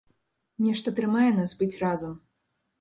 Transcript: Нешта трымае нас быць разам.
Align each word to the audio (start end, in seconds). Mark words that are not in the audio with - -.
Нешта 0.67 0.95
трымае 1.01 1.27
нас 1.37 1.55
быць 1.63 1.71
разам. 1.85 2.21